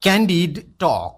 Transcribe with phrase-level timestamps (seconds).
[0.00, 1.17] Candid Talk.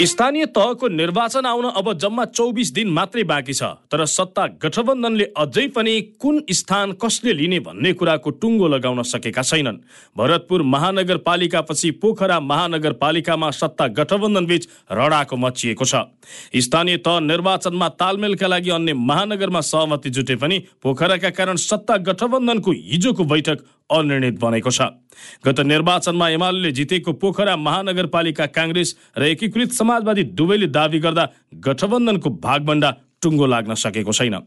[0.00, 5.66] स्थानीय तहको निर्वाचन आउन अब जम्मा चौबिस दिन मात्रै बाँकी छ तर सत्ता गठबन्धनले अझै
[5.76, 9.76] पनि कुन स्थान कसले लिने भन्ने कुराको टुङ्गो लगाउन सकेका छैनन्।
[10.16, 15.94] भरतपुर महानगरपालिकापछि पोखरा महानगरपालिकामा सत्ता गठबन्धनबीच रडाको मचिएको छ।
[16.56, 23.24] स्थानीय तह निर्वाचनमा तालमेलका लागि अन्य महानगरमा सहमति जुटे पनि पोखराका कारण सत्ता गठबन्धनको हिजोको
[23.24, 23.58] बैठक
[23.90, 24.80] अनिर्णित बनेको छ।
[25.44, 31.24] गत निर्वाचनमा एमाले जितेको पोखरा महानगरपालिका काङ्ग्रेस र एकीकृत समाजवादी दुवैले दावी गर्दा
[31.66, 32.90] गठबन्धनको भागभण्डा
[33.22, 34.38] टुङ्गो लाग्न सकेको छैन।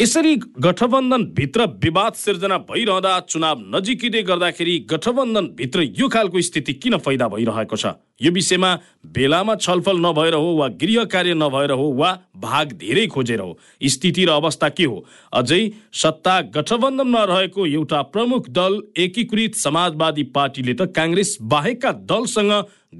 [0.00, 7.76] यसरी गठबन्धनभित्र विवाद सिर्जना भइरहँदा चुनाव नजिकिँदै गर्दाखेरि गठबन्धनभित्र यो खालको स्थिति किन पैदा भइरहेको
[7.76, 7.96] छ?
[8.20, 8.72] यो विषयमा
[9.12, 14.24] बेलामा छलफल नभएर हो वा गृह कार्य नभएर हो वा भाग धेरै खोजेर हो स्थिति
[14.24, 15.04] र अवस्था के हो?
[15.32, 15.60] अझै
[15.92, 22.52] सत्ता गठबन्धनमा रहेको एउटा प्रमुख दल एकीकृत समाजवादी पार्टीले त काङ्ग्रेस बाहेकका दलसँग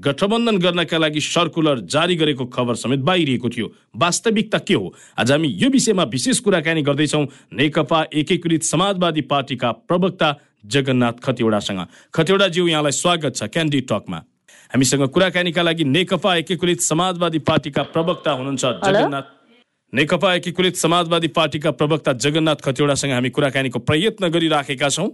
[0.05, 4.93] गठबन्धन गर्नका लागि सर्कुलर जारी गरेको खबर समेत बाहिरिएको थियो। वास्तविकता के हो?
[5.17, 7.25] आज हामी यो विषयमा विशेष कुराकानी गर्दैछौँ
[7.57, 14.21] नेकपा एकीकृत समाजवादी पार्टीका प्रवक्ता जगन्नाथ खतिवडासँग। खतिवडाज्यू यहाँलाई स्वागत छ क्यान्डी टकमा।
[14.73, 19.25] हामीसँग कुराकानीका लागि नेकपा एकीकृत समाजवादी पार्टीका प्रवक्ता हुनुहुन्छ जगन्नाथ।
[19.93, 25.07] नेकपा एकीकृत समाजवादी पार्टीका प्रवक्ता जगन्नाथ खतिवडासँग हामी कुराकानीको प्रयत्न गरिराखेका छौँ।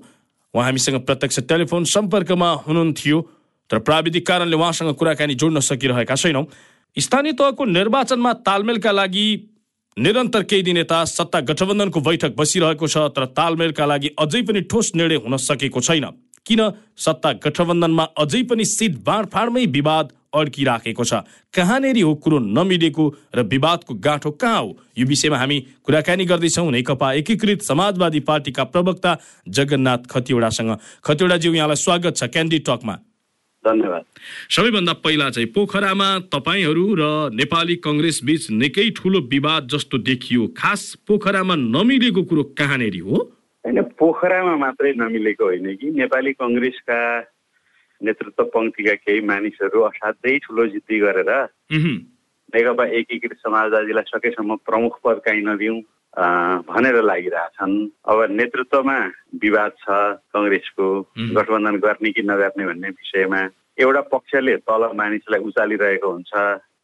[0.54, 3.22] उहाँ हामीसँग प्रत्यक्ष टेलिफोन सम्पर्कमा हुनुहुन्थ्यो
[3.70, 6.46] तर प्राविधिक कारणले उहाँसँग कुराकानी जोड्न सकिरहेका छैनौँ।
[6.98, 9.26] स्थानीय तहको निर्वाचनमा तालमेलका लागि
[9.98, 14.92] निरन्तर केही दिन यता सत्ता गठबन्धनको बैठक बसिरहेको छ तर तालमेलका लागि अझै पनि ठोस
[14.96, 16.06] निर्णय हुन सकेको छैन।
[16.46, 16.60] किन
[16.98, 21.14] सत्ता गठबन्धनमा अझै पनि सिट बाँडफाँडमै विवाद अड्किराखेको छ?
[21.56, 23.04] कहाँनेरि हो कुरो नमिलेको
[23.36, 24.76] र विवादको गाँठो कहाँ हो?
[24.98, 29.18] यो विषयमा हामी कुराकानी गर्दैछौँ नेकपा एकीकृत समाजवादी पार्टीका प्रवक्ता
[29.48, 32.96] जगन्नाथ खतिवडासँग। खतिवडाज्यू यहाँलाई स्वागत छ क्यान्डी टकमा।
[33.64, 34.04] धन्यवाद।
[34.52, 40.82] सबैभन्दा पहिला चाहिँ पोखरामा तपाईँहरू र नेपाली कङ्ग्रेस बीच निकै ठुलो विवाद जस्तो देखियो। खास
[41.08, 43.18] पोखरामा नमिलेको कुरो कहाँनेरि हो?
[43.66, 45.90] होइन पोखरामा मात्रै नमिलेको होइन कि?
[45.92, 47.00] नेपाली कङ्ग्रेसका
[48.02, 51.32] नेतृत्व पङ्क्तिका केही मानिसहरू असाध्यै ठुलो जिद्दी गरेर
[52.54, 55.80] नेकपा एकीकृत समाजवादीलाई सकेसम्म प्रमुख पद काहीँ नदिउँ
[56.68, 57.76] भनेर लागिरहेछन्।
[58.06, 58.98] अब नेतृत्वमा
[59.42, 59.88] विवाद छ
[60.36, 60.88] कङ्ग्रेसको
[61.36, 63.42] गठबन्धन गर्ने कि नगर्ने भन्ने विषयमा
[63.80, 66.32] एउटा पक्षले तल मानिसलाई उचालिरहेको हुन्छ।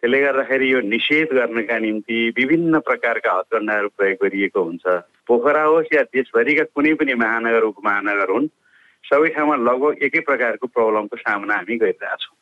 [0.04, 4.86] त्यसले गर्दाखेरि यो निषेध गर्नका निम्ति विभिन्न प्रकारका हथकण्डाहरू प्रयोग गरिएको हुन्छ
[5.28, 8.48] पोखरा होस् या देशभरिका कुनै पनि महानगर उपमहानगर हुन्
[9.04, 12.36] सबै ठाउँमा लगभग एकै प्रकारको प्रब्लमको सामना हामी गरिरहेछौँ।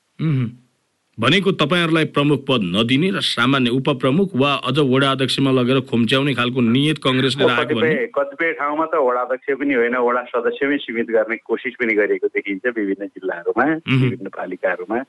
[1.17, 6.61] भनेको तपाईँहरूलाई प्रमुख पद नदिने र सामान्य उपप्रमुख वा अझ वडा अध्यक्षमा लगेर खोम्च्याउने खालको
[6.61, 11.37] नियत कङ्ग्रेसले राखेको कतिपय कतिपय ठाउँमा त वडा अध्यक्ष पनि होइन वडा सदस्यमै सीमित गर्ने
[11.41, 13.65] कोसिस पनि गरिएको देखिन्छ विभिन्न जिल्लाहरूमा।
[13.97, 14.99] विभिन्न पालिकाहरूमा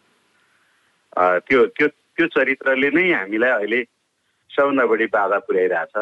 [1.44, 1.88] त्यो त्यो
[2.19, 3.81] त्यो चरित्रले नै हामीलाई अहिले
[4.51, 5.95] सबभन्दा बढी बाधा पुर्याइरहेछ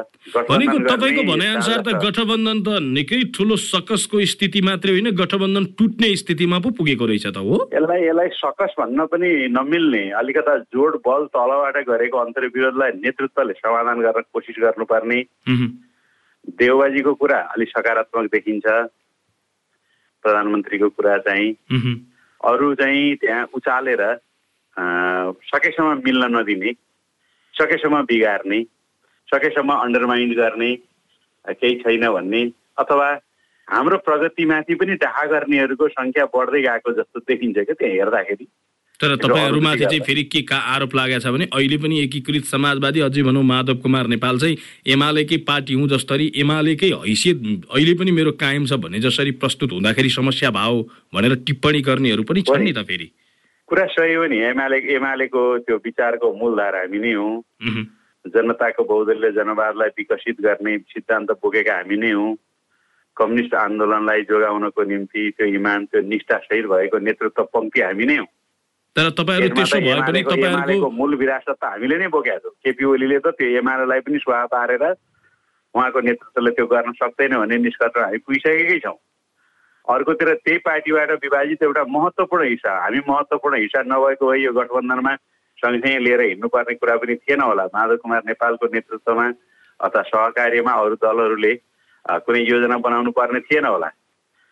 [0.49, 6.59] भनेको तपाईँको भनाइअनुसार त। गठबन्धन त निकै ठुलो सकसको स्थिति मात्रै होइन गठबन्धन टुट्ने स्थितिमा
[6.65, 11.77] पो पुगेको रहेछ त हो। यसलाई यसलाई सकस भन्न पनि नमिल्ने अलिकता जोड बल तलबाट
[11.85, 15.21] गरेको अन्तर्विरोधलाई नेतृत्वले समाधान गर्न कोसिस गर्नुपर्ने।
[16.57, 18.67] देवबाजीको कुरा अलिक सकारात्मक देखिन्छ।
[20.25, 21.51] प्रधानमन्त्रीको कुरा चाहिँ
[22.41, 24.03] अरू चाहिँ त्यहाँ उचालेर
[24.77, 26.73] सकेसम्म मिल्न नदिने
[27.55, 28.63] सकेसम्म बिगार्ने
[29.29, 30.75] सकेसम्म अन्डरमाइन्ड गर्ने
[31.45, 32.43] केही छैन भन्ने
[32.79, 33.09] अथवा
[33.69, 38.47] हाम्रो प्रगतिमाथि पनि डाहा गर्नेहरूको सङ्ख्या बढ्दै गएको जस्तो देखिन्छ क्या त्यहाँ हेर्दाखेरि
[39.01, 43.23] तर तपाईँहरूमाथि चाहिँ। फेरि के का आरोप लागेको छ भने अहिले पनि एकीकृत समाजवादी अझै
[43.23, 44.57] भनौँ माधव कुमार नेपाल चाहिँ
[44.89, 50.11] एमालेकै पार्टी हुँ जसरी एमालेकै हैसियत अहिले पनि मेरो कायम छ भने जसरी प्रस्तुत हुँदाखेरि
[50.13, 50.83] समस्या भाव
[51.15, 53.11] भनेर टिप्पणी गर्नेहरू पनि छन् नि त फेरि
[53.69, 57.43] कुरा सही हो नि। एमाले एमालेको त्यो विचारको मूलधार हामी नै हौँ।
[58.25, 62.35] जनताको बहुदलीय जनवादलाई विकसित गर्ने सिद्धान्त बोकेका हामी नै हौँ।
[63.17, 68.29] कम्युनिस्ट आन्दोलनलाई जोगाउनको निम्ति त्यो इमान त्यो निष्ठासहित भएको नेतृत्व पङ्क्ति हामी नै हौँ।
[68.97, 72.85] तर तपाईँहरू त्यसो भए पनि एमालेको तपाईँहरूको मूल विरासत त हामीले नै बोकेका छौँ। केपी
[72.85, 74.85] ओलीले त त्यो एमालेलाई पनि स्वाहा पारेर
[75.75, 78.99] उहाँको नेतृत्वले त्यो गर्न सक्दैन भन्ने निष्कर्ष हामी पुगिसकेकै छौँ।
[79.87, 85.15] अर्कोतिर त्यही पार्टीबाट विभाजित एउटा महत्त्वपूर्ण हिस्सा हामी महत्त्वपूर्ण हिस्सा नभएको भए यो गठबन्धनमा
[85.59, 89.27] सँगसँगै लिएर हिँड्नुपर्ने कुरा पनि थिएन होला। माधव कुमार नेपालको नेतृत्वमा
[89.81, 91.55] अथवा सहकार्यमा अरू दलहरूले
[92.27, 93.91] कुनै योजना बनाउनु पर्ने थिएन होला।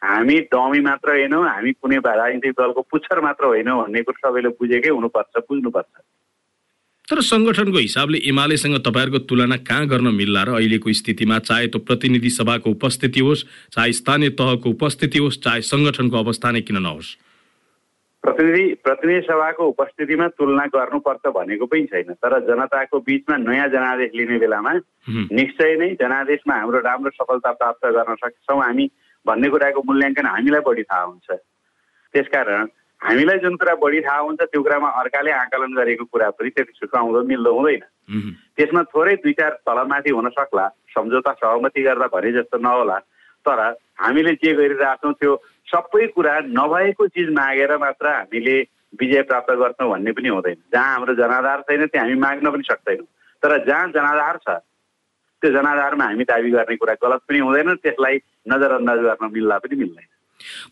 [0.02, 4.90] हामी डमी मात्र होइनौँ हामी कुनै राजनीतिक दलको पुच्छर मात्र होइनौँ भन्ने कुरो सबैले बुझेकै
[4.96, 5.94] हुनुपर्छ बुझ्नुपर्छ।
[7.08, 12.30] तर सङ्गठनको हिसाबले एमालेसँग तपाईँहरूको तुलना कहाँ गर्न मिल्ला र अहिलेको स्थितिमा चाहे त्यो प्रतिनिधि
[12.30, 13.44] सभाको उपस्थिति होस्
[13.76, 17.08] चाहे स्थानीय तहको उपस्थिति होस् चाहे सङ्गठनको अवस्था नै किन नहोस्?
[18.24, 24.38] प्रतिनिधि प्रतिनिधि सभाको उपस्थितिमा तुलना गर्नुपर्छ भनेको पनि छैन। तर जनताको बिचमा नयाँ जनादेश लिने
[24.38, 24.72] बेलामा।
[25.36, 28.84] निश्चय नै जनादेशमा हाम्रो राम्रो सफलता प्राप्त गर्न सक्छौँ। हामी
[29.26, 31.28] भन्ने कुराको मूल्याङ्कन हामीलाई बढी थाहा हुन्छ।
[32.14, 32.64] त्यसकारण
[33.04, 36.98] हामीलाई जुन कुरा बढी थाहा हुन्छ त्यो कुरामा अर्काले आकलन गरेको कुरा पनि त्यति छिटो
[36.98, 37.82] आउँदो मिल्दो हुँदैन।
[38.56, 42.98] त्यसमा थोरै दुई चार तलमाथि हुन सक्ला सम्झौता सहमति गर्दा भने जस्तो नहोला
[43.46, 43.60] तर
[44.00, 45.36] हामीले जे गरिरहेछौँ त्यो
[45.68, 48.56] सबै कुरा नभएको चिज मागेर मात्र हामीले
[49.00, 53.06] विजय प्राप्त गर्छौँ भन्ने पनि हुँदैन। जहाँ हाम्रो जनाधार छैन त्यहाँ हामी माग्न पनि सक्दैनौँ।
[53.42, 54.56] तर जहाँ जनाधार छ
[55.42, 58.16] त्यो जनाधारमा हामी दाबी गर्ने कुरा गलत पनि हुँदैन त्यसलाई
[58.48, 60.08] नजरअन्दाज गर्न मिल्ला पनि मिल्दैन।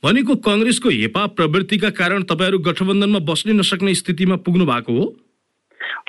[0.04, 5.04] भनेको कङ्ग्रेसको हेपा प्रवृत्तिका कारण तपाईँहरू गठबन्धनमा बस्नै नसक्ने स्थितिमा पुग्नु भएको हो?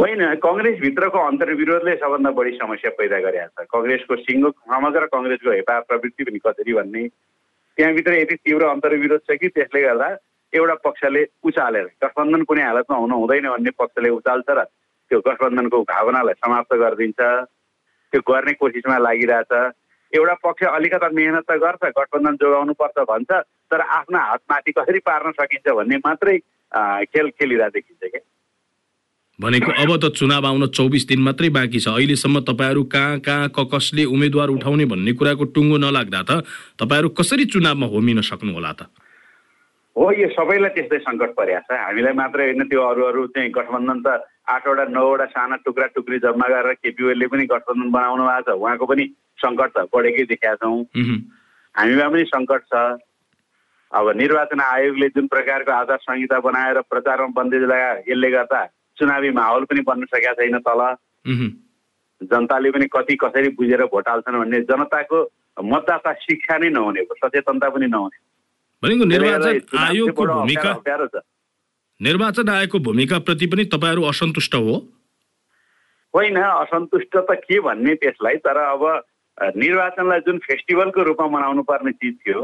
[0.02, 6.24] होइन कङ्ग्रेसभित्रको अन्तर्विरोधले सबभन्दा बढी समस्या पैदा गरेको छ। कङ्ग्रेसको सिङ्गो समग्र कङ्ग्रेसको हेपा प्रवृत्ति
[6.24, 7.04] पनि कसरी भन्ने?
[7.78, 10.10] त्यहाँभित्र यति तीव्र अन्तर्विरोध छ कि त्यसले गर्दा
[10.54, 14.64] एउटा पक्षले उचालेर गठबन्धन कुनै हालतमा हुनु हुँदैन भन्ने पक्षले उचाल्छ र
[15.10, 17.22] त्यो गठबन्धनको भावनालाई समाप्त गरिदिन्छ
[18.14, 19.54] त्यो गर्ने कोसिसमा लागिरहेछ।
[20.14, 23.32] एउटा पक्ष अलिकता मेहनत त गर्छ गठबन्धन जोगाउनु पर्छ भन्छ
[23.72, 26.38] तर आफ्ना हातमाथि कसरी पार्न सकिन्छ भन्ने मात्रै
[27.10, 28.22] खेल खेलिरहेको देखिन्छ क्या।
[29.40, 33.66] भनेको अब त चुनाव आउन चौबिस दिन मात्रै बाँकी छ। अहिलेसम्म तपाईँहरू कहाँ कहाँ क
[33.74, 36.32] कसले उम्मेद्वार उठाउने भन्ने कुराको टुङ्गो नलाग्दा त
[36.78, 38.82] तपाईँहरू कसरी चुनावमा होमिन सक्नु होला त?
[39.96, 44.00] हो यो सबैलाई त्यस्तै सङ्कट परेको छ हामीलाई मात्रै होइन त्यो अरू अरू चाहिँ गठबन्धन
[44.06, 44.08] त
[44.48, 48.86] आठवटा नौवटा साना टुक्रा टुक्री जम्मा गरेर केपी ओलीले पनि गठबन्धन बनाउनु भएको छ। उहाँको
[48.86, 49.04] पनि
[49.40, 50.84] सङ्कट त बढेकै देखाएको छौँ।
[51.76, 52.74] हामीमा पनि सङ्कट छ।
[53.92, 58.62] अब निर्वाचन आयोगले जुन प्रकारको आचार संहिता बनाएर प्रचारमा बन्देज लगायो यसले गर्दा
[58.98, 60.82] चुनावी माहौल पनि बन्न सकेका छैन तल।
[62.22, 65.18] जनताले पनि कति कसरी बुझेर भोट हाल्छन् भन्ने जनताको
[65.64, 68.18] मतदाता शिक्षा नै नहुने सचेतनता पनि नहुने
[68.84, 70.72] भनेको निर्वाचन आयोगको भूमिका
[72.04, 74.76] निर्वाचन आयोगको भूमिकाप्रति पनि तपाईँहरू असन्तुष्ट हो?
[76.14, 78.84] होइन असन्तुष्ट त के भन्ने त्यसलाई तर अब
[79.58, 82.42] निर्वाचनलाई जुन फेस्टिभलको रूपमा मनाउनु पर्ने चिज थियो।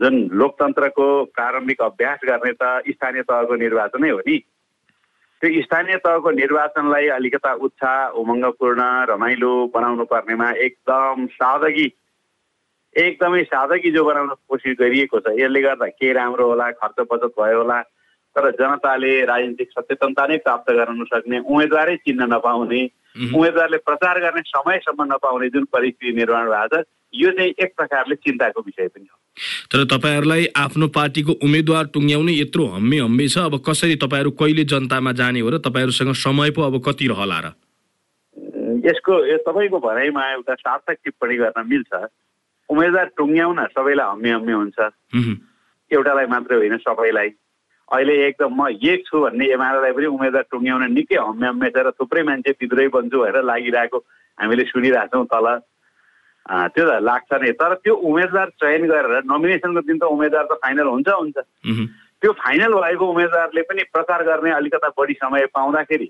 [0.00, 1.06] जुन लोकतन्त्रको
[1.36, 4.38] प्रारम्भिक अभ्यास गर्ने त स्थानीय तहको निर्वाचनै हो नि।
[5.42, 8.80] त्यो स्थानीय तहको निर्वाचनलाई अलिकता उत्साह उमङ्गपूर्ण
[9.10, 11.86] रमाइलो बनाउनु पर्नेमा एकदम सादगी
[12.96, 17.58] एकदमै सादगी जो बनाउन कोसिस गरिएको छ। यसले गर्दा के राम्रो होला खर्च बचत भयो
[17.58, 17.78] होला
[18.36, 22.82] तर जनताले राजनीतिक सचेतनता नै प्राप्त गर्न नसक्ने उम्मेद्वारै चिन्न नपाउने।
[23.34, 28.60] उम्मेद्वारले प्रचार गर्ने समयसम्म नपाउने जुन परिस्थिति निर्माण भएको छ यो चाहिँ एक प्रकारले चिन्ताको
[28.60, 29.16] विषय पनि हो।
[29.72, 35.12] तर तपाईँहरूलाई आफ्नो पार्टीको उम्मेद्वार टुङ्ग्याउने यत्रो हम्मे हम्मे छ अब कसरी तपाईँहरू कहिले जनतामा
[35.18, 37.46] जाने हो र तपाईँहरूसँग समय पो अब कति रहला र?
[38.86, 41.92] यसको यो तपाईँको भनाइमा एउटा सार्थक टिप्पणी गर्न मिल्छ।
[42.70, 44.78] उम्मेद्वार टुङ्ग्याउन सबैलाई हम्मे हम्मे हुन्छ।
[45.90, 47.28] एउटालाई मात्रै होइन सबैलाई।
[47.90, 51.90] अहिले एकदम म एक छु भन्ने एमालेलाई पनि उम्मेद्वार टुङ्ग्याउन निकै हम्मे हम्मे छ र
[51.98, 53.98] थुप्रै मान्छे विद्रोही बन्छु भनेर लागिरहेको
[54.38, 55.46] हामीले सुनिरहेछौँ तल
[56.74, 60.86] त्यो त लाग्छ नै तर त्यो उम्मेद्वार चयन गरेर नोमिनेसनको दिन त उम्मेद्वार त फाइनल
[60.94, 61.36] हुन्छ हुन्छ।
[62.22, 66.08] त्यो फाइनल भएको उम्मेद्वारले पनि प्रचार गर्ने अलिकता बढी समय पाउँदाखेरि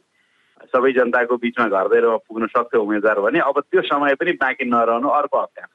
[0.72, 5.44] सबै जनताको बिचमा घर पुग्न सक्छ उम्मेद्वार भने अब त्यो समय पनि बाँकी नरहनु अर्को
[5.44, 5.66] क्या।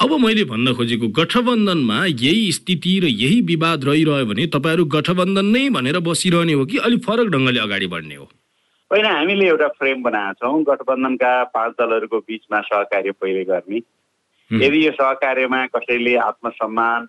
[0.00, 5.68] अब मैले भन्न खोजेको गठबन्धनमा यही स्थिति र यही विवाद रहिरह्यो भने तपाईँहरू गठबन्धन नै
[5.70, 8.28] भनेर बसिरहने हो कि अलिक फरक ढङ्गले अगाडि बढ्ने हो?
[8.92, 13.80] होइन हामीले एउटा फ्रेम बनाएका छौँ गठबन्धनका पाँच दलहरूको बिचमा सहकार्य पहिले गर्ने।
[14.50, 17.08] यदि यो सहकार्यमा कसैले आत्मसम्मान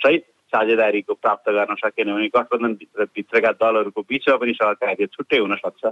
[0.00, 5.84] सहित साझेदारीको प्राप्त गर्न सकेन भने गठबन्धनभित्र भित्रका दलहरूको बिचमा पनि सहकार्य छुट्टै हुन सक्छ।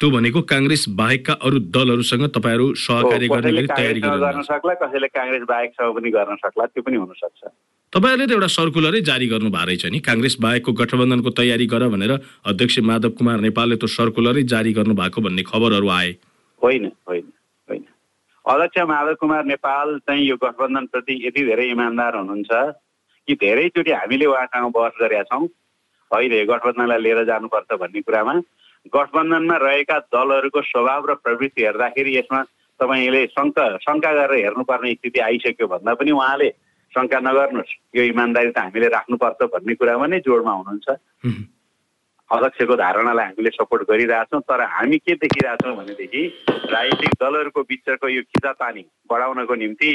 [0.00, 5.94] त्यो भनेको काङ्ग्रेस बाहेकका अरू दलहरूसँग तपाईँहरू सहकार्य गर्ने तयारी गर्न सक्ला कसैले काङ्ग्रेस बाहेकसँग
[5.96, 7.40] पनि गर्न सक्ला त्यो पनि हुनसक्छ।
[7.92, 12.12] तपाईँहरूले त एउटा सर्कुलरै जारी गर्नु भएको रहेछ नि। काङ्ग्रेस बाहेकको गठबन्धनको तयारी गर भनेर
[12.44, 16.10] अध्यक्ष माधव कुमार नेपालले त सर्कुलरै जारी गर्नु भएको भन्ने खबरहरू आए।
[16.62, 17.24] होइन होइन
[17.68, 17.82] होइन।
[18.44, 22.52] अध्यक्ष माधव कुमार नेपाल चाहिँ यो गठबन्धनप्रति यति धेरै इमान्दार हुनुहुन्छ
[23.28, 25.48] कि धेरैचोटि हामीले उहाँसँग बहस गरेका छौँ।
[26.10, 28.36] अहिले गठबन्धनलाई लिएर जानुपर्छ भन्ने कुरामा
[28.94, 32.42] गठबन्धनमा रहेका दलहरूको स्वभाव र प्रवृत्ति हेर्दाखेरि यसमा
[32.80, 36.48] तपाईँले शङ्का शङ्का गरेर हेर्नुपर्ने स्थिति आइसक्यो भन्दा पनि उहाँले
[36.94, 40.88] शङ्का नगर्नुहोस्। यो इमान्दारी त हामीले राख्नुपर्छ भन्ने कुरामा नै जोडमा हुनुहुन्छ।
[42.30, 46.22] अध्यक्षको धारणालाई हामीले सपोर्ट गरिरहेछौँ तर हामी के देखिरहेछौँ भनेदेखि
[46.70, 49.90] राजनीतिक दलहरूको बिचको यो खिचातानी बढाउनको निम्ति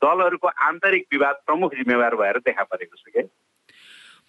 [0.00, 3.24] दलहरूको आन्तरिक विवाद प्रमुख जिम्मेवार भएर देखा परेको छ क्या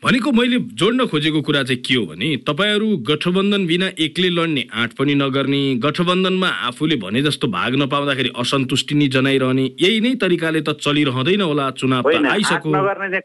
[0.04, 4.92] भनेको मैले जोड्न खोजेको कुरा चाहिँ के हो भने तपाईँहरू गठबन्धन बिना एक्लै लड्ने आँट
[5.00, 10.76] पनि नगर्ने गठबन्धनमा आफूले भने जस्तो भाग नपाउँदाखेरि असन्तुष्टि नै जनाइरहने यही नै तरिकाले त
[10.84, 12.70] चलिरहँदैन होला चुनाव त आइसक्यो।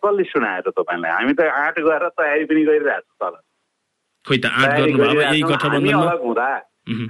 [0.00, 1.10] कसले सुनाएर तपाईँलाई?
[1.10, 3.34] हामी त आँट गरेर तयारी पनि गरिरहेको छौँ
[4.24, 6.02] खोइ त आँट गर्नुभयो यही गठबन्धनमा?
[6.06, 6.48] अलग हुँदा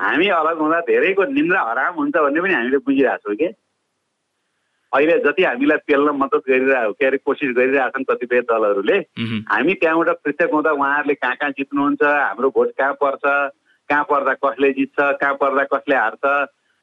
[0.02, 3.48] हामी अलग हुँदा धेरैको निन्द्रा हराम हुन्छ भन्ने पनि हामीले बुझिरहेको छौँ कि?
[4.92, 8.96] अहिले जति हामीलाई पेल्न मद्दत गरिरहेको के अरे कोसिस गरिरहेछन् कतिपय दलहरूले
[9.50, 13.22] हामी त्यहाँबाट पृथक हुँदा उहाँहरूले कहाँ कहाँ जित्नुहुन्छ हाम्रो भोट कहाँ पर्छ
[13.90, 16.24] कहाँ पर्दा कसले जित्छ कहाँ पर्दा कसले हार्छ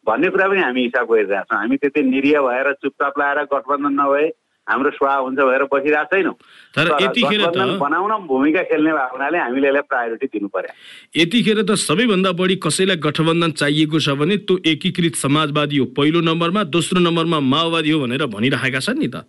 [0.08, 4.28] भन्ने कुरा पनि हामी हिसाब गरिरहेछौँ। हामी त्यति निरीह भएर चुपचाप लगाएर गठबन्धन नभए
[4.68, 6.36] हाम्रो स्वभाव हुन्छ भनेर बसिरहेको छैनौँ।
[6.76, 10.72] तर यतिखेर त बनाउन भूमिका खेल्ने भएको हुनाले हामीले यसलाई प्रायोरिटी दिनु पर्यो
[11.16, 16.64] यतिखेर त सबैभन्दा बढी कसैलाई गठबन्धन चाहिएको छ भने त्यो एकीकृत समाजवादी हो। पहिलो नम्बरमा
[16.76, 19.24] दोस्रो नम्बरमा माओवादी हो भनेर भनिरहेका छन् नि त।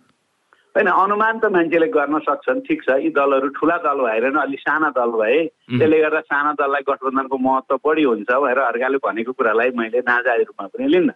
[0.75, 4.59] होइन अनुमान त मान्छेले गर्न सक्छन् ठिक छ। यी दलहरू ठुला दल भएर नि अलिक
[4.59, 5.39] साना दल भए
[5.75, 10.67] त्यसले गर्दा साना दललाई गठबन्धनको महत्त्व बढी हुन्छ भनेर अर्काले भनेको कुरालाई मैले नाजाय रूपमा
[10.69, 11.09] पनि लिन्न।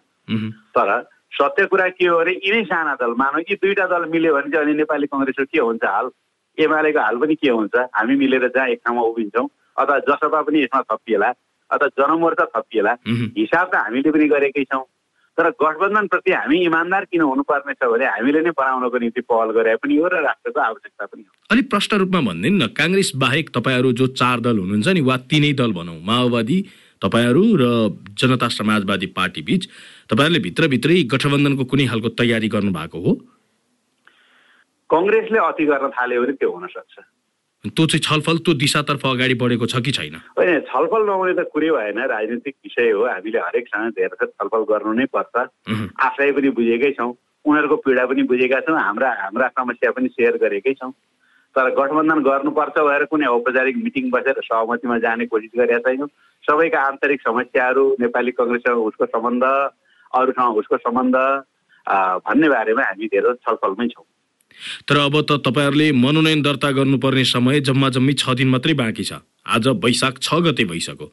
[0.74, 0.90] तर
[1.34, 4.66] सत्य कुरा के हो भने यिनै साना दल। मानौ यी दुईवटा दल मिल्यो भने चाहिँ
[4.66, 6.10] अनि नेपाली कङ्ग्रेसको के हुन्छ हाल?
[6.58, 7.74] एमालेको हाल पनि के हुन्छ?
[7.94, 9.48] हामी मिलेर जहाँ एक ठाउँमा उभिन्छौँ।
[9.78, 11.30] अथवा जसपा पनि यसमा थपिएला।
[11.70, 12.92] अथवा जनमोर्चा थपिएला।
[13.38, 14.84] हिसाब त हामीले पनि गरेकै छौँ।
[15.38, 19.96] तर गठबन्धनप्रति हामी इमान्दार किन हुनुपर्ने छ भने हामीले नै बनाउनको निम्ति पहल गरे पनि
[19.98, 24.06] हो र राष्ट्रको आवश्यकता पनि हो। अलिक प्रष्ट रूपमा भनिदिनु न काङ्ग्रेस बाहेक तपाईँहरू जो
[24.14, 26.58] चार दल हुनुहुन्छ नि वा तिनै दल भनौँ माओवादी
[27.02, 27.64] तपाईँहरू र
[28.14, 29.62] जनता समाजवादी पार्टी बिच
[30.10, 33.12] तपाईँहरूले भित्रभित्रै गठबन्धनको कुनै खालको तयारी गर्नु भएको हो?
[34.90, 36.94] कङ्ग्रेसले अति गर्न थाल्यो भने त्यो हुन सक्छ।
[37.64, 40.16] त्यो चाहिँ छलफल त्यो दिशातर्फ अगाडि बढेको छ कि छैन?
[40.36, 45.06] होइन छलफल नहुने त कुरै भएन राजनीतिक विषय हो हामीले हरेकसँग धेरै छलफल गर्नु नै
[45.08, 45.34] पर्छ।
[45.96, 47.12] आशय पनि बुझेकै छौँ
[47.44, 50.92] उनीहरूको पीडा पनि बुझेका छौँ हाम्रा हाम्रा समस्या पनि सेयर गरेकै छौँ।
[51.56, 56.08] तर गठबन्धन गर्नुपर्छ भएर कुनै औपचारिक मिटिङ बसेर सहमतिमा जाने कोसिस गरेका छैनौँ।
[56.44, 59.44] सबैका आन्तरिक समस्याहरू नेपाली कङ्ग्रेससँग उसको सम्बन्ध
[60.14, 61.16] अरूसँग उसको सम्बन्ध
[62.26, 64.06] भन्ने बारेमा हामी धेरै छलफलमै छौँ।
[64.88, 69.20] तर अब त तपाईँहरूले मनोनयन दर्ता गर्नुपर्ने समय जम्मा जम्मी छ दिन मात्रै बाँकी छ।
[69.44, 71.06] आज वैशाख छ गते भइसक्यो।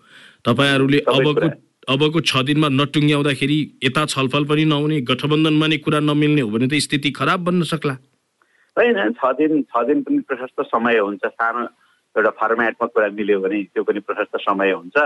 [0.46, 1.50] तपाईँहरूले अबको
[1.90, 6.80] अबको छ दिनमा नटुङ्ग्याउँदाखेरि यता छलफल पनि नहुने गठबन्धनमा नै कुरा नमिल्ने हो भने त
[6.86, 7.96] स्थिति खराब बन्न सक्ला।
[8.78, 11.62] होइन छ दिन छ दिन पनि प्रशस्त समय हुन्छ। सानो
[12.16, 14.98] एउटा फर्मेटमा कुरा मिल्यो भने त्यो पनि प्रशस्त समय हुन्छ।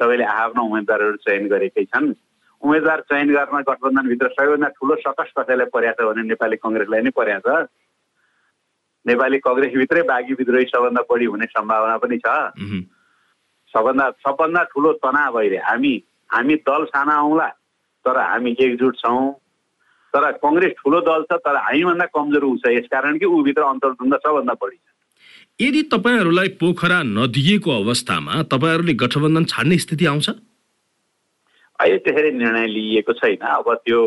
[0.00, 2.06] सबैले आफ्नो उम्मेदवारहरू चयन गरेकै छन्।
[2.62, 7.54] उम्मेदवार चयन गर्न गठबन्धनभित्र सबैभन्दा ठुलो सकस कसैलाई परेको छ भने नेपाली कङ्ग्रेसलाई नै परेको
[7.54, 7.68] छ।
[9.06, 12.28] नेपाली कङ्ग्रेसभित्रै बाघी विद्रोही सबभन्दा बढी हुने सम्भावना पनि छ।
[13.74, 15.92] सबभन्दा सबभन्दा ठुलो तनाव अहिले। हामी
[16.34, 17.48] हामी दल साना आउँला
[18.04, 19.32] तर हामी एकजुट छौँ।
[20.14, 24.54] तर कङ्ग्रेस ठुलो दल छ तर हामीभन्दा कमजोर ऊ छ यसकारण कि ऊभित्र अन्तर्द्वन्द सबभन्दा
[24.62, 24.86] बढी छ।
[25.60, 30.28] यदि तपाईँहरूलाई पोखरा नदिएको अवस्थामा तपाईँहरूले गठबन्धन छाड्ने स्थिति आउँछ?
[31.78, 34.00] अहिले त्यसरी निर्णय लिइएको छैन। अब त्यो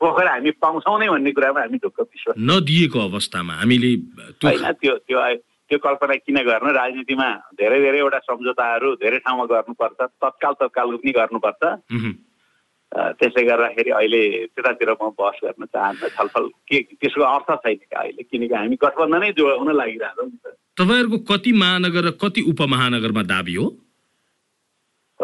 [0.00, 3.92] पोखरा हामी पाउँछौँ नै भन्ने कुरामा हामी ढुक्क विश्वास नदिएको अवस्थामा हामीले
[4.44, 5.18] होइन त्यो त्यो
[5.70, 6.70] त्यो कल्पना किन गर्नु?
[6.76, 11.62] राजनीतिमा धेरै धेरैवटा सम्झौताहरू धेरै ठाउँमा गर्नुपर्छ तत्काल तत्काल पनि गर्नुपर्छ।
[12.92, 14.22] त्यसले गर्दाखेरि अहिले
[14.54, 19.30] त्यतातिर म बहस गर्न चाहन्न छलफल के त्यसको अर्थ छैन क्या अहिले किनकि हामी गठबन्धनै
[19.34, 23.66] जोडाउन लागिरहेछौँ तपाईँहरूको कति महानगर र कति उपमहानगरमा दाबी हो?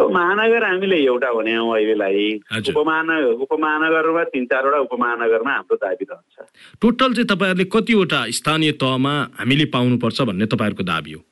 [0.00, 2.28] महानगर हामीले एउटा भने हौ अहिलेलाई
[2.70, 6.46] उपमहानगर उपमहानगरमा तिन चारवटा उपमहानगरमा हाम्रो दाबी रहन्छ
[6.82, 11.22] टोटल चाहिँ तपाईँहरूले कतिवटा स्थानीय तहमा हामीले पाउनुपर्छ भन्ने तपाईँहरूको दाबी हो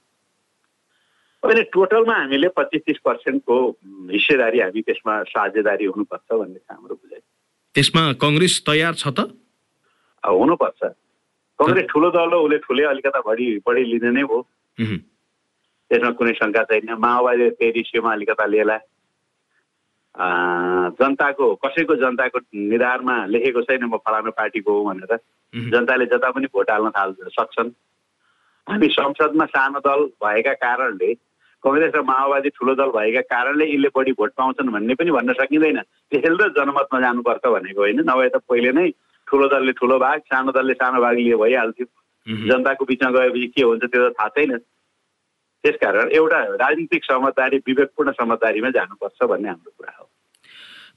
[1.43, 3.59] अहिले टोटलमा हामीले पच्चिस तिस पर्सेन्टको
[4.11, 7.21] हिस्सेदारी हामी त्यसमा साझेदारी हुनुपर्छ भन्ने छ हाम्रो बुझाइ
[7.75, 9.31] त्यसमा कङ्ग्रेस तयार छ त
[10.23, 10.91] हुनुपर्छ
[11.59, 14.43] कङ्ग्रेस ठुलो दल हो उसले ठुलै अलिकता बढी बढी लिने नै हो
[15.91, 18.79] त्यसमा कुनै शङ्का छैन। माओवादी त्यही रेसियोमा अलिकता लिएला
[20.99, 22.39] जनताको कसैको जनताको
[22.71, 25.17] निधारमा लेखेको छैन म फलानु पार्टीको हो भनेर।
[25.55, 27.71] जनताले जता पनि भोट हाल्न थाल्न सक्छन्।
[28.67, 31.11] हामी संसदमा सानो दल भएका कारणले
[31.63, 35.79] कङ्ग्रेस र माओवादी ठुलो दल भएका कारणले यिनले बढी भोट पाउँछन् भन्ने पनि भन्न सकिँदैन।
[36.11, 38.89] त्यसैले त जनमतमा जानुपर्छ भनेको होइन। नभए त पहिले नै
[39.27, 41.87] ठुलो दलले ठुलो भाग सानो दलले सानो भाग लिए भइहाल्थ्यो।
[42.49, 44.59] जनताको बिचमा गएपछि के हुन्छ त्यो त थाहा छैन।
[45.65, 50.07] त्यसकारण एउटा राजनीतिक समझदारी विवेकपूर्ण समझदारीमा जानुपर्छ भन्ने हाम्रो कुरा हो।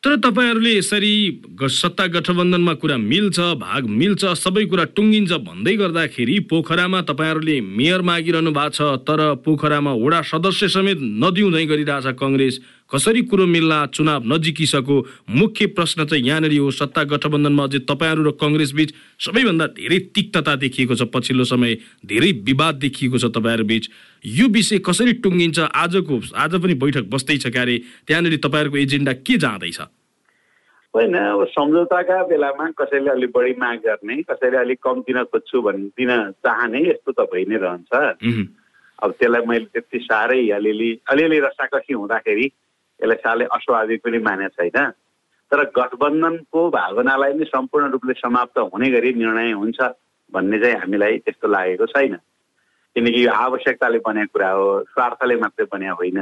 [0.04, 1.14] तर तपाईँहरूले यसरी
[1.62, 8.52] सत्ता गठबन्धनमा कुरा मिल्छ भाग मिल्छ सबै कुरा टुङ्गिन्छ भन्दै गर्दाखेरि पोखरामा तपाईँहरूले मेयर मागिरहनु
[8.52, 12.56] भएको छ तर पोखरामा वडा सदस्य समेत नदिउँदै गरिरहेछ कङ्ग्रेस।
[12.92, 14.96] कसरी कुरो मिल्ला चुनाव नजिकिसको
[15.32, 20.56] मुख्य प्रश्न चाहिँ यहाँनिर हो सत्ता गठबन्धनमा अझै तपाईँहरू र कङ्ग्रेस बिच सबैभन्दा धेरै तिक्तता
[20.64, 23.90] देखिएको छ पछिल्लो समय धेरै विवाद देखिएको छ तपाईँहरू बिच।
[24.26, 25.60] यो विषय कसरी टुङ्गिन्छ?
[25.60, 29.80] आजको आज पनि बैठक बस्दैछ क्यारे। त्यहाँनिर तपाईँहरूको एजेन्डा के जाँदैछ?
[30.94, 35.88] होइन अब सम्झौताका बेलामा कसैले अलिक बढी माग गर्ने कसैले अलिक कम दिन खोज्छु भन्
[35.96, 36.12] दिन
[36.44, 37.92] चाहने यस्तो त भइ नै रहन्छ।
[39.00, 42.46] अब त्यसलाई मैले त्यति साह्रै अलिअलि अलिअलि रसाकसी हुँदाखेरि
[43.02, 44.90] यसलाई साह्रै अस्वाभाविक पनि मानेको छैन
[45.52, 49.80] तर गठबन्धनको भावनालाई नै सम्पूर्ण रूपले समाप्त हुने गरी निर्णय हुन्छ
[50.34, 52.16] भन्ने चाहिँ हामीलाई त्यस्तो लागेको छैन।
[52.96, 56.20] किनकि यो आवश्यकताले बनेको कुरा हो स्वार्थले मात्रै बने होइन।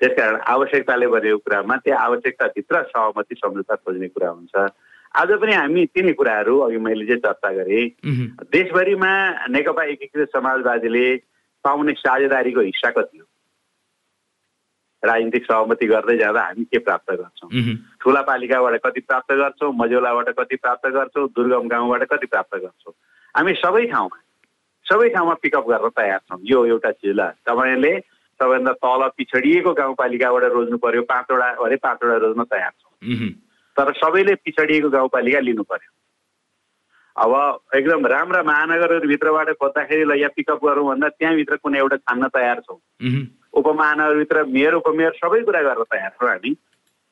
[0.00, 4.54] त्यसकारण आवश्यकताले बनेको कुरामा त्यो आवश्यकताभित्र सहमति सम्झौता खोज्ने कुरा हुन्छ।
[5.16, 7.86] आज पनि हामी तिनै कुराहरू अघि मैले जे चर्चा गरेँ
[8.52, 9.12] देशभरिमा
[9.48, 11.06] नेकपा एकीकृत समाजवादीले
[11.64, 13.24] पाउने साझेदारीको हिस्सा कति हो?
[15.02, 17.50] राजनीतिक सहमति गर्दै जाँदा हामी के प्राप्त गर्छौँ?
[18.00, 19.72] ठुला पालिकाबाट कति प्राप्त गर्छौँ?
[19.72, 21.28] मझौलाबाट कति प्राप्त गर्छौँ?
[21.28, 22.94] दुर्गम गाउँबाट कति प्राप्त गर्छौँ?
[23.34, 24.18] हामी सबै ठाउँमा
[24.86, 27.92] सबै ठाउँमा पिकअप गर्न तयार छौँ। यो एउटा चिजलाई तपाईँले
[28.40, 32.92] सबैभन्दा तल पिछडिएको गाउँपालिकाबाट रोज्नु पर्यो पाँचवटा अरे पाँचवटा रोज्न तयार छौँ।
[33.76, 35.90] तर सबैले पिछडिएको गाउँपालिका लिनु पर्यो।
[37.16, 37.32] अब
[37.74, 42.78] एकदम राम्रा महानगरहरूभित्रबाट खोज्दाखेरि ल यहाँ पिकअप गरौँ भन्दा त्यहाँभित्र कुनै एउटा छान्न तयार छौँ।
[43.54, 46.54] उपमहानगरभित्र मेयर उपमेयर सबै कुरा गर्न तयार छौँ हामी।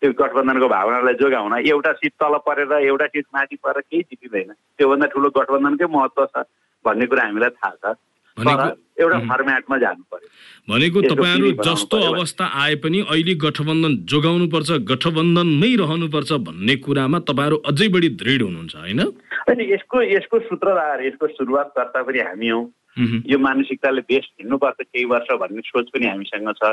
[0.03, 5.07] त्यो गठबन्धनको भावनालाई जोगाउन एउटा सिट तल परेर एउटा सिट माथि परेर केही जितिँदैन त्योभन्दा
[5.13, 6.45] ठुलो गठबन्धनकै महत्त्व छ
[6.85, 7.97] भन्ने कुरा हामीलाई थाहा छ।
[8.37, 10.29] एउटा फर्मेटमा जानु पर्यो
[10.69, 17.57] भनेको तपाईँहरू जस्तो अवस्था आए पनि अहिले गठबन्धन जोगाउनु पर्छ गठबन्धनमै रहनुपर्छ भन्ने कुरामा तपाईँहरू
[17.73, 19.01] अझै बढी दृढ हुनुहुन्छ होइन?
[19.49, 22.61] होइन यसको यसको सूत्रधार यसको सुरुवातकर्ता पनि हामी हौ।
[22.99, 26.73] यो मानसिकताले देश हिँड्नुपर्छ केही वर्ष भन्ने सोच पनि हामीसँग छ।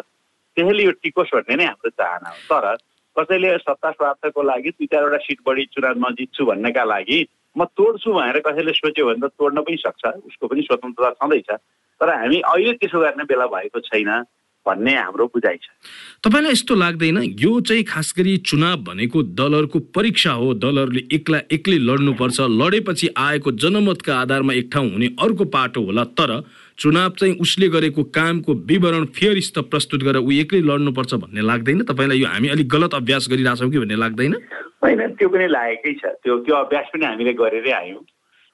[0.55, 2.75] त्यसैले यो टिकोस् भन्ने नै हाम्रो चाहना हो। तर
[3.15, 7.19] कसैले सत्ता स्वार्थको लागि दुई चारवटा सिट बढी चुनाव नजित्छु भन्नेका लागि
[7.57, 11.49] म तोड्छु भनेर कसैले सोच्यो भने त तोड्न पनि सक्छ उसको पनि स्वतन्त्रता छँदैछ।
[12.01, 14.09] तर हामी अहिले त्यसो गर्ने बेला भएको छैन।
[14.67, 15.67] भन्ने हाम्रो बुझाइ छ।
[16.23, 17.17] तपाईँलाई यस्तो लाग्दैन?
[17.39, 23.51] यो चाहिँ खास गरी चुनाव भनेको दलहरूको परीक्षा हो। दलहरूले एक्ला एक्लै लड्नुपर्छ। लडेपछि आएको
[23.51, 26.43] जनमतका आधारमा एक ठाउँ हुने अर्को पाटो होला। तर
[26.79, 31.83] चुनाव चाहिँ उसले गरेको कामको विवरण फेरिस्त प्रस्तुत गरेर ऊ एक्लै लड्नुपर्छ भन्ने लाग्दैन?
[31.83, 34.33] तपाईँलाई यो हामी अलिक गलत अभ्यास गरिरहेछौँ कि भन्ने लाग्दैन?
[34.83, 38.03] होइन त्यो पनि लागेकै छ। त्यो त्यो अभ्यास पनि हामीले गरेरै आयौँ।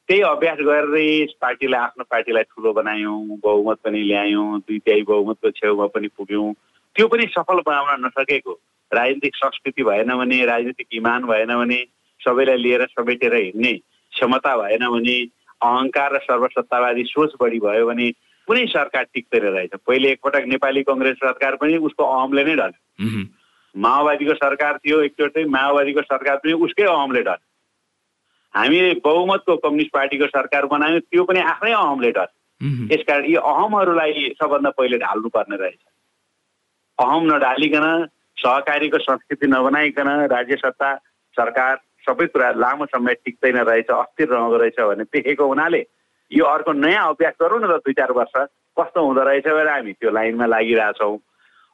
[0.10, 5.86] त्यही अभ्यास गरेरै पार्टीलाई आफ्नो पार्टीलाई ठुलो बनायौँ बहुमत पनि ल्यायौँ दुई तिहाई बहुमतको छेउमा
[5.94, 6.54] पनि पुग्यौँ।
[6.96, 8.54] त्यो पनि सफल बनाउन नसकेको।
[8.92, 11.78] राजनीतिक संस्कृति भएन भने राजनीतिक इमान भएन भने
[12.22, 15.18] सबैलाई लिएर समेटेर हिँड्ने क्षमता भएन भने
[15.62, 18.10] अहङ्कार र सर्वसत्तावादी सोच बढी भयो भने
[18.48, 22.82] कुनै सरकार टिक्दैन रहेछ। पहिले एकपटक नेपाली कङ्ग्रेस सरकार पनि उसको अहमले नै ढल्यो।
[23.76, 27.49] माओवादीको सरकार थियो एकचोटि माओवादीको सरकार पनि उसकै अहमले ढल्यो।
[28.54, 32.28] हामीले बहुमतको कम्युनिस्ट पार्टीको सरकार बनायौँ त्यो पनि आफ्नै अहमले डर।
[32.92, 35.80] यसकारण यी अहमहरूलाई सबभन्दा पहिले ढाल्नु पर्ने रहेछ।
[37.00, 37.86] अहम नढालिकन
[38.38, 40.94] सहकारीको संस्कृति नबनाइकन राज्य सत्ता
[41.38, 45.86] सरकार सबै कुरा लामो समय टिक्दैन रहेछ अस्थिर रहँदो रहेछ भन्ने देखेको हुनाले
[46.32, 48.36] यो अर्को नयाँ अभ्यास गरौँ न त दुई चार वर्ष
[48.80, 51.18] कस्तो हुँदो रहेछ भनेर हामी त्यो लाइनमा लागिरहेछौँ।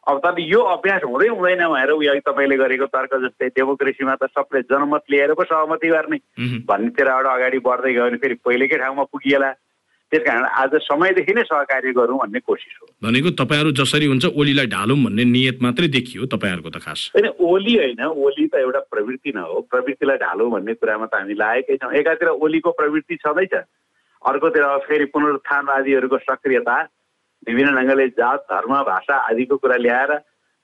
[0.07, 4.61] अब तर यो अभ्यास हुँदै हुँदैन भनेर उयो तपाईँले गरेको तर्क जस्तै डेमोक्रेसीमा त सबले
[4.69, 6.17] जनमत लिएर पो सहमति गर्ने।
[6.61, 9.49] भन्नेतिरबाट अगाडि बढ्दै गयो भने फेरि पहिलेकै ठाउँमा पुगिएला।
[10.11, 14.67] त्यस कारण आज समयदेखि नै सहकार्य गरौँ भन्ने कोसिस हो। भनेको तपाईँहरू जसरी हुन्छ ओलीलाई
[14.69, 19.31] ढालौँ भन्ने नियत मात्रै देखियो तपाईँहरूको त खास। होइन ओली होइन ओली त एउटा प्रवृत्ति
[19.35, 23.53] न हो। प्रवृत्तिलाई ढालौँ भन्ने कुरामा त हामी लागेकै छौँ। एकातिर ओलीको प्रवृत्ति छँदैछ।
[24.21, 26.75] अर्कोतिर फेरि पुनरुत्थानवादीहरूको सक्रियता
[27.47, 30.11] विभिन्न ढङ्गले जात धर्म भाषा आदिको कुरा ल्याएर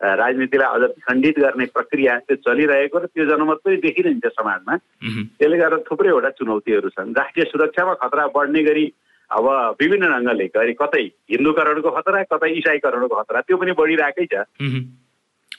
[0.02, 4.76] राजनीतिलाई अझ खण्डित गर्ने प्रक्रिया त्यो चलिरहेको र त्यो जनमत पनि देखिरहन्छ समाजमा।
[5.38, 8.86] त्यसले गर्दा थुप्रैवटा चुनौतीहरू छन्। राष्ट्रिय सुरक्षामा खतरा बढ्ने गरी
[9.32, 9.46] अब
[9.78, 14.42] विभिन्न ढङ्गले गरी कतै हिन्दूकरणको खतरा कतै इसाईकरणको खतरा त्यो पनि बढिरहेकै छ।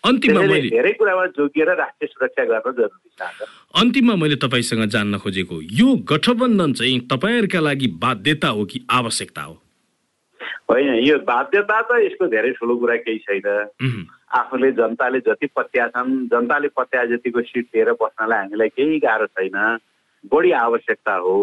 [0.03, 3.47] अन्तिममा मैले धेरै कुरामा जोगिएर राष्ट्रिय सुरक्षा गर्न जरुरी छ।
[3.79, 9.62] अन्तिममा मैले तपाईँसँग जान्न खोजेको यो गठबन्धन चाहिँ तपाईँहरूका लागि बाध्यता हो कि आवश्यकता हो?
[10.71, 16.69] होइन यो बाध्यता त यसको धेरै ठुलो कुरा केही छैन। आफूले जनताले जति पत्याछन् जनताले
[16.77, 19.57] पत्या जतिको सिट लिएर बस्नलाई हामीलाई केही गाह्रो छैन।
[20.25, 21.35] बढी आवश्यकता हो।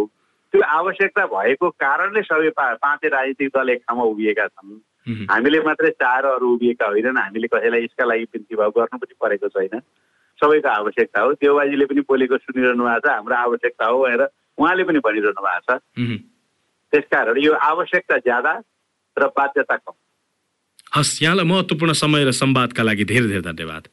[0.53, 5.89] त्यो आवश्यकता भएको कारणले सबै पा पाँचै राजनीतिक दल एक ठाउँमा उभिएका छन्। हामीले मात्रै
[6.01, 9.79] चार अरू उभिएका होइनन् हामीले कसैलाई यसका लागि बिन्ती भाव गर्नु पनि परेको छैन।
[10.39, 14.23] सबैको आवश्यकता हो। देवबाजीले पनि बोलेको सुनिरहनु भएको छ हाम्रो आवश्यकता हो भनेर
[14.57, 15.79] उहाँले पनि भनिरहनु भएको छ।
[16.93, 18.53] त्यसकारण यो आवश्यकता ज्यादा
[19.19, 19.93] र बाध्यता कम।
[20.95, 23.83] हस् यहाँलाई महत्त्वपूर्ण समय र संवादका लागि धेरै धेरै धन्यवाद।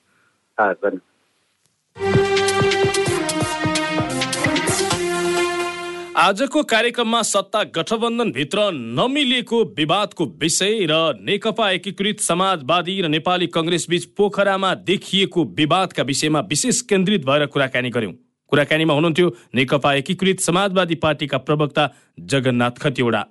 [6.16, 14.04] आजको कार्यक्रममा सत्ता गठबन्धनभित्र नमिलेको विवादको विषय र नेकपा एकीकृत समाजवादी र नेपाली कङ्ग्रेस बीच
[14.16, 18.12] पोखरामा देखिएको विवादका विषयमा विशेष केन्द्रित भएर कुराकानी गर्यौं
[18.50, 21.84] कुराकानीमा हुनुहुन्थ्यो नेकपा एकीकृत समाजवादी पार्टीका प्रवक्ता
[22.20, 23.22] जगन्नाथ खतिवडा।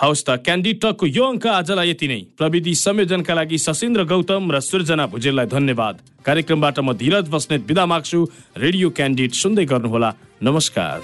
[0.00, 5.06] हवस् त क्यान्डिटकको यो अङ्क आजलाई यति नै। प्रविधि संयोजनका लागि सशिन्द्र गौतम र सृजना
[5.06, 5.94] भुजेललाई धन्यवाद।
[6.26, 8.20] कार्यक्रमबाट म धीरज बस्नेत विदा माग्छु।
[8.56, 10.10] रेडियो क्यान्डिड सुन्दै गर्नुहोला।
[10.42, 10.98] नमस्कार।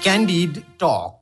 [0.00, 1.12] Candid Talk.